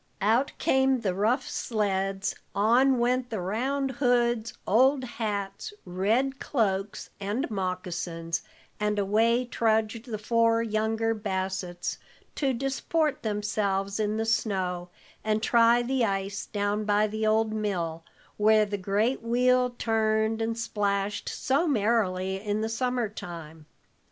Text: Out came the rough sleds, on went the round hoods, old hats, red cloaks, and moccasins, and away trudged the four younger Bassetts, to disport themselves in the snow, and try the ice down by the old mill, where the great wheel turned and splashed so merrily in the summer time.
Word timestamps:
Out 0.19 0.53
came 0.57 1.01
the 1.01 1.13
rough 1.13 1.47
sleds, 1.47 2.33
on 2.55 2.97
went 2.97 3.29
the 3.29 3.39
round 3.39 3.91
hoods, 3.91 4.51
old 4.65 5.03
hats, 5.03 5.73
red 5.85 6.39
cloaks, 6.39 7.11
and 7.19 7.47
moccasins, 7.51 8.41
and 8.79 8.97
away 8.97 9.45
trudged 9.45 10.05
the 10.05 10.17
four 10.17 10.63
younger 10.63 11.13
Bassetts, 11.13 11.99
to 12.33 12.51
disport 12.51 13.21
themselves 13.21 13.99
in 13.99 14.17
the 14.17 14.25
snow, 14.25 14.89
and 15.23 15.43
try 15.43 15.83
the 15.83 16.03
ice 16.03 16.47
down 16.47 16.83
by 16.83 17.05
the 17.05 17.27
old 17.27 17.53
mill, 17.53 18.03
where 18.37 18.65
the 18.65 18.79
great 18.79 19.21
wheel 19.21 19.75
turned 19.77 20.41
and 20.41 20.57
splashed 20.57 21.29
so 21.29 21.67
merrily 21.67 22.37
in 22.43 22.61
the 22.61 22.69
summer 22.69 23.07
time. 23.07 23.67